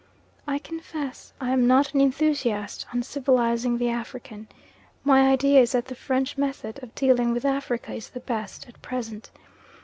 I 0.47 0.57
confess 0.57 1.31
I 1.39 1.51
am 1.51 1.67
not 1.67 1.93
an 1.93 2.01
enthusiast 2.01 2.87
on 2.91 3.03
civilising 3.03 3.77
the 3.77 3.89
African. 3.89 4.47
My 5.03 5.29
idea 5.31 5.61
is 5.61 5.73
that 5.73 5.85
the 5.85 5.93
French 5.93 6.39
method 6.39 6.81
of 6.81 6.95
dealing 6.95 7.33
with 7.33 7.45
Africa 7.45 7.93
is 7.93 8.09
the 8.09 8.19
best 8.19 8.67
at 8.67 8.81
present. 8.81 9.29